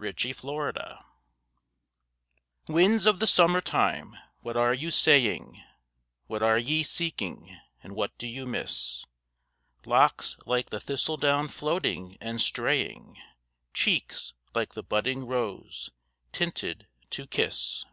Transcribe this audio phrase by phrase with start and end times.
[0.00, 1.04] WHAT THE RAIN SAW
[2.72, 5.60] Winds of the summer time what are you saying,
[6.28, 9.04] What are ye seeking, and what do you miss?
[9.84, 13.16] Locks like the thistledown floating and straying,
[13.74, 15.90] Cheeks like the budding rose,
[16.30, 17.84] tinted to kiss.